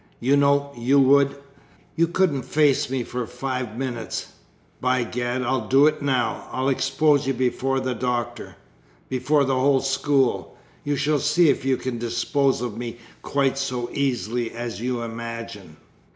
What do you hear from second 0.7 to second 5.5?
you would.... You couldn't face me for five minutes. By Gad!